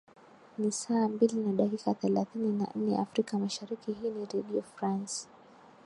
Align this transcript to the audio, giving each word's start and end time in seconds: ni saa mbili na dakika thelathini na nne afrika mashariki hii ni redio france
ni 0.57 0.71
saa 0.71 1.07
mbili 1.07 1.33
na 1.39 1.51
dakika 1.51 1.93
thelathini 1.93 2.57
na 2.59 2.67
nne 2.75 2.97
afrika 2.97 3.37
mashariki 3.37 3.91
hii 3.93 4.09
ni 4.09 4.25
redio 4.33 4.61
france 4.61 5.27